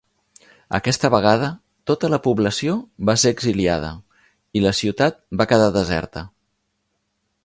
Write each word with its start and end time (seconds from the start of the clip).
Aquesta 0.77 1.09
vegada, 1.15 1.49
tota 1.91 2.09
la 2.13 2.19
població 2.27 2.77
va 3.09 3.15
ser 3.25 3.33
exiliada, 3.35 3.93
i 4.61 4.67
la 4.67 4.75
ciutat 4.79 5.23
va 5.43 5.51
quedar 5.53 5.69
deserta. 5.77 6.25